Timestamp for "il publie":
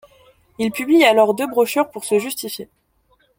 0.57-1.03